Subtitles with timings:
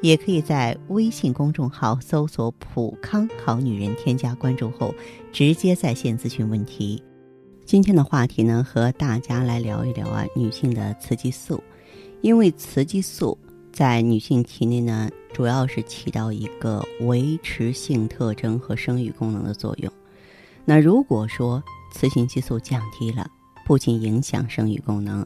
[0.00, 4.94] 也可以在微信公众号搜索“普康好女人”，添加关注后
[5.32, 7.02] 直接在线咨询问题。
[7.64, 11.62] 今天的话题呢，和大家来聊一聊啊，女性的雌激素，
[12.20, 13.38] 因为雌激素
[13.72, 15.10] 在女性体内呢。
[15.32, 19.90] 主要是起到一个维持性特征和生育功能的作用。
[20.64, 21.62] 那如果说
[21.92, 23.30] 雌性激素降低了，
[23.64, 25.24] 不仅影响生育功能，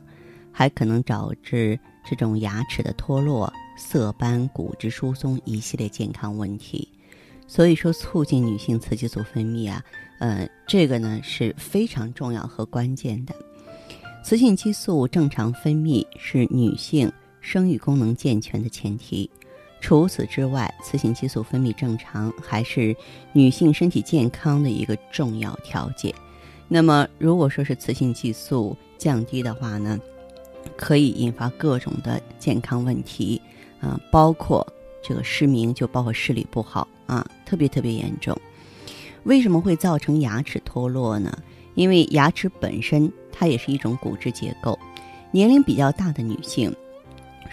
[0.53, 6.89] 还可能导致这种牙齿的脱落、色斑、骨质疏松一系列健康问题。
[7.47, 9.85] 所以说，促进女性雌激素分泌啊，
[10.19, 13.35] 呃，这个呢是非常重要和关键的。
[14.23, 19.31] 雌性激素正常分泌是女性生育功能健全的前提。
[19.83, 22.97] 除此之外，雌性激素分泌正常还是
[23.35, 26.15] 女性身体健康的一个重要条件。
[26.67, 30.01] 那么，如果说是雌性激素降低的话呢，
[30.75, 33.39] 可以引发各种的健康问题，
[33.85, 34.67] 啊，包括
[35.03, 38.35] 这个失明，就包括视力不好啊，特别特别严重。
[39.25, 41.37] 为什么会造成牙齿脱落呢？
[41.75, 44.79] 因为牙齿本身它也是一种骨质结构，
[45.31, 46.75] 年龄比较大的女性。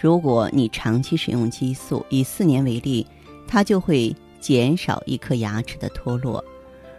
[0.00, 3.06] 如果你长期使用激素，以四年为例，
[3.46, 6.42] 它就会减少一颗牙齿的脱落。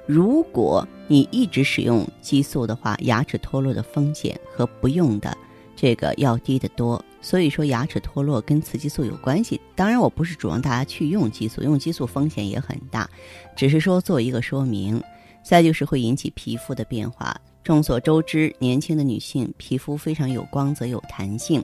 [0.05, 5.35] 如果你一直使用激素的话，牙齿脱落的风险和不用的
[5.75, 7.03] 这个要低得多。
[7.23, 9.59] 所以说，牙齿脱落跟雌激素有关系。
[9.75, 13.09] 当然，我不是主张大家去用激素，用激素风险也很大，
[13.55, 15.01] 只是说做一个说明。
[15.41, 17.35] 再就是会引起皮肤的变化。
[17.65, 21.61] 众所周知，年轻的女性皮肤非常有光泽、有弹性，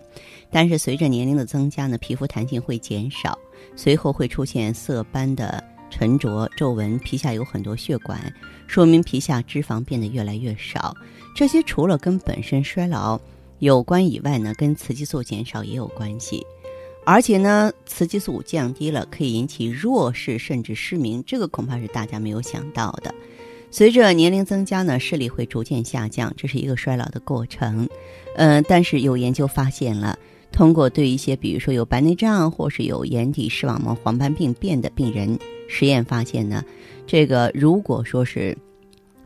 [0.51, 3.37] 但是随着年龄的增加呢，皮肤弹性会减少，
[3.77, 8.21] 随后会出现色斑的沉着、皱纹，皮下有很多血管，
[8.67, 10.93] 说明皮下脂肪变得越来越少。
[11.33, 13.17] 这些除了跟本身衰老
[13.59, 16.45] 有关以外呢，跟雌激素减少也有关系。
[17.05, 23.13] 而且呢，雌激素降低了，可以引起弱视甚至失明，这个恐怕是大家没有想到的。
[23.71, 27.87] 随着年龄增加呢，视力会逐渐下降，这是一个衰老的过程。
[28.35, 30.17] 嗯，但是有研究发现了，
[30.51, 35.37] 通过对一些比如说有白内障或是有眼底视网膜黄斑病变的病人
[35.67, 36.63] 实验发现呢，
[37.07, 38.57] 这个如果说是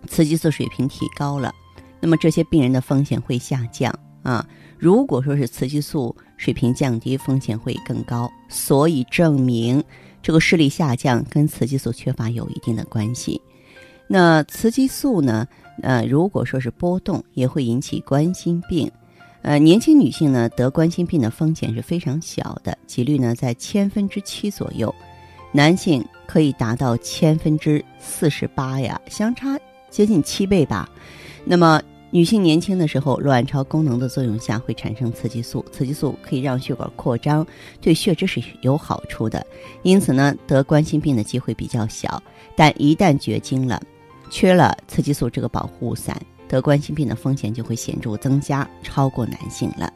[0.07, 1.53] 雌激素水平提高了，
[1.99, 4.45] 那么这些病人的风险会下降啊。
[4.79, 8.29] 如果说是雌激素水平降低，风险会更高。
[8.49, 9.81] 所以证明
[10.21, 13.39] 这个视力下降跟雌激素缺乏有一定的关系。
[14.07, 15.47] 那雌激素呢？
[15.81, 18.91] 呃，如果说是波动，也会引起冠心病。
[19.41, 24.93] 呃，年轻女性呢得冠心病的风险是非常小的，几率呢在千分之七左右。
[25.51, 30.87] 男性可以达到千分之四十八呀，相差接近七倍吧。
[31.43, 31.81] 那么
[32.13, 37.43] 女性年轻的时候，卵巢功能的作用下会产生雌激素，雌激素可以让血管扩张，
[37.81, 39.43] 对血脂是有好处的。
[39.81, 42.21] 因此呢，得冠心病的机会比较小。
[42.55, 43.81] 但一旦绝经了，
[44.29, 46.15] 缺了雌激素这个保护伞，
[46.47, 49.91] 得冠心病的风险就会显著增加，超过男性了。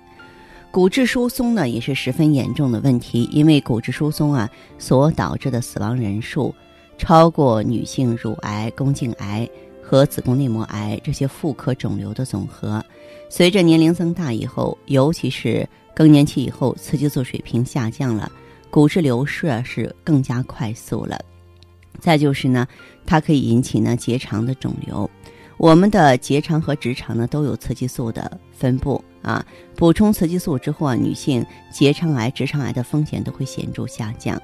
[0.72, 4.50] 骨质疏松呢，也是十分严重的问题，因为骨质疏松啊
[4.80, 6.52] 所导致的死亡人数，
[6.98, 9.48] 超过女性乳癌、宫颈癌
[9.90, 12.84] 和子宫内膜癌这些妇科肿瘤的总和。
[13.30, 15.66] 随着年龄增大以后，尤其是
[15.96, 18.30] 更年期以后，雌激素水平下降了，
[18.70, 21.18] 骨质流失啊是更加快速了。
[22.02, 22.68] 再就是呢，
[23.06, 25.10] 它可以引起呢结肠的肿瘤。
[25.56, 29.44] 我们的结肠和直肠呢都有雌激素的分布啊。
[29.78, 34.40] 补充雌激素之后啊，女性结肠癌、直肠癌的风险都会显著下降。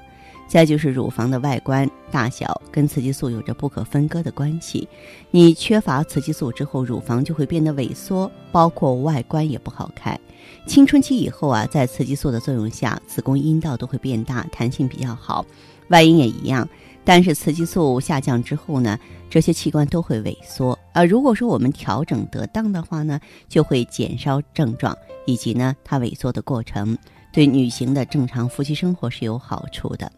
[0.46, 4.88] 再就是乳房的外观大小跟雌激素有着不可分割的关系。
[5.30, 10.18] 你缺乏雌激素之后，乳房就会变得萎缩，包括外观也不好看。
[10.66, 15.44] 青春期以后啊，在雌激素的作用下，子宫、阴道都会变大，弹性比较好。
[15.88, 16.68] 外阴也一样。
[17.06, 18.98] 但是雌激素下降之后呢，
[19.28, 21.04] 这些器官都会萎缩啊。
[21.04, 24.96] 如果说我们调整得当的话呢，就会减少症状
[25.26, 26.96] 以及呢它萎缩的过程，
[27.30, 30.10] 对女性的正常夫妻生活是有好处的。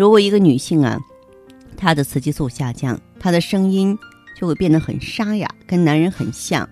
[0.00, 0.98] 如果一个女性啊，
[1.76, 3.94] 她的雌激素下降，她的声音
[4.34, 6.66] 就会变得很沙哑，跟男人很像。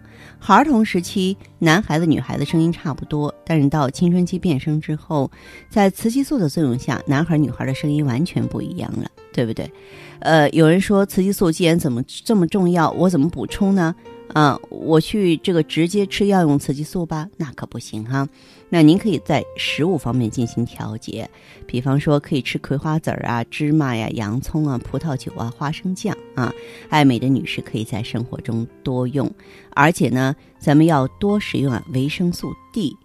[0.47, 5.31] 儿童时期，男孩子、女孩子声音差不多，但是到青春期变声之后，
[5.69, 9.11] 在雌激素的作用下，男孩、女孩的声音完全不一样了。
[9.39, 9.71] 对不对？
[10.19, 13.95] 呃，有人说雌激素既然怎么这么重要，我怎么补充呢？
[14.35, 18.29] 啊，我去这个直接吃药用雌激素吧，那可不行哈。
[18.69, 21.31] 那您可以在食物方面进行调节，
[21.69, 26.53] 比方说可以吃葵花籽儿啊、芝麻呀、洋葱啊、葡萄酒啊、花生酱啊。
[26.89, 29.31] 爱美的女士可以在生活中多用，
[29.71, 32.97] 而且呢，咱们要多食用啊维生素 D，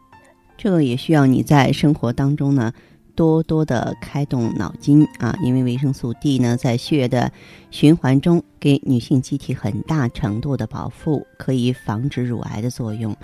[0.58, 2.74] 这个也需要你在生活当中呢。
[3.16, 7.32] 多多的开动脑筋啊，因为维生素 D 呢，在血液的
[7.72, 13.16] 循环中给女性机体很大程度的保护，可以防止乳癌的作用。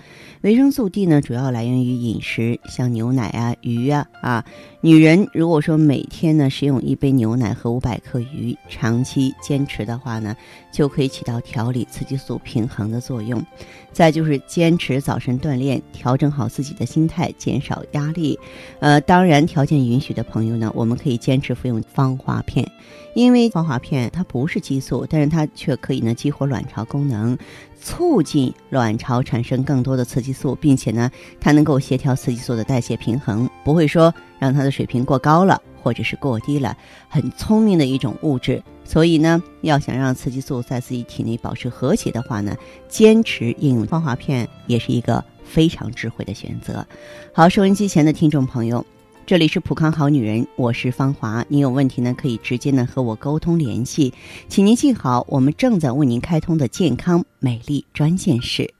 [0.41, 4.45] 维生素 D 呢，主要来源于饮食，像牛奶啊、鱼啊啊。
[4.81, 10.35] 女人如果说每天呢食用一杯牛奶和五百克鱼，长期坚持的话呢，
[10.71, 13.43] 就可以起到调理雌激素平衡的作用。
[13.91, 18.39] 再就是坚持早晨锻炼，调整好自己的心态，减少压力。
[18.79, 22.69] 呃，当然条件允许的朋友呢，我们可以坚持服用芳华片，
[23.13, 27.37] 因为芳华片它不是激素，但是它却可以呢激活卵巢功能，
[27.81, 31.09] 促进卵巢产生更多的雌激素，并且呢，
[31.39, 35.61] 它能够协调雌激素的代谢平衡，不会说让它的水平过高了。
[35.81, 36.75] 或者是过低了，
[37.07, 42.53] 很聪明的一种物质，所以呢，要想让雌激素在自己体内保持和谐的话呢，
[42.89, 46.85] 坚持应用芳华片也是一个非常智慧的选择。
[47.31, 48.85] 好，收音机前的听众朋友，
[49.29, 54.11] 这里是普康好女人，我是芳华，您有问题呢可以直接呢和我沟通联系，
[54.47, 58.73] 请您记好，我们正在为您开通的健康美丽专线是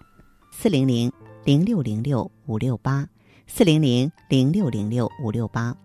[0.51, 1.11] 四零零
[1.45, 3.07] 零六零六五六八
[3.45, 5.77] 四零零零六零六五六八。